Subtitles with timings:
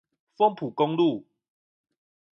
[0.35, 1.23] 豐埔公路